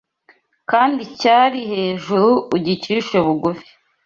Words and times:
kandi 0.71 1.01
cyari 1.19 1.59
hejuru 1.71 2.29
ugicishe 2.55 3.17
bugufi 3.25 3.69